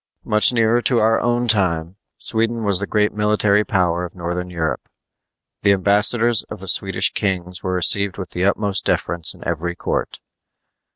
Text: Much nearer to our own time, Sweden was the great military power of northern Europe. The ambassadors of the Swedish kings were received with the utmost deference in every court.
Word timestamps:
Much 0.25 0.51
nearer 0.51 0.81
to 0.81 0.97
our 0.99 1.21
own 1.21 1.47
time, 1.47 1.95
Sweden 2.17 2.63
was 2.63 2.79
the 2.79 2.87
great 2.87 3.13
military 3.13 3.63
power 3.63 4.03
of 4.03 4.15
northern 4.15 4.49
Europe. 4.49 4.89
The 5.61 5.73
ambassadors 5.73 6.41
of 6.49 6.59
the 6.59 6.67
Swedish 6.67 7.11
kings 7.13 7.61
were 7.61 7.73
received 7.73 8.17
with 8.17 8.31
the 8.31 8.43
utmost 8.45 8.83
deference 8.83 9.35
in 9.35 9.47
every 9.47 9.75
court. 9.75 10.19